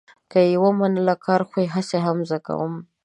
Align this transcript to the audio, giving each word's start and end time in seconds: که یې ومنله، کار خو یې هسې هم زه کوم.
که 0.31 0.39
یې 0.49 0.55
ومنله، 0.63 1.15
کار 1.25 1.41
خو 1.49 1.57
یې 1.63 1.67
هسې 1.75 1.97
هم 2.05 2.17
زه 2.29 2.37
کوم. 2.47 2.73